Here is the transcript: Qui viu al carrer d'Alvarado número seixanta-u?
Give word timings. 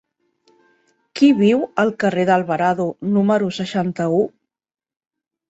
Qui 1.19 1.29
viu 1.41 1.61
al 1.83 1.91
carrer 2.05 2.23
d'Alvarado 2.31 2.89
número 3.19 3.53
seixanta-u? 3.61 4.25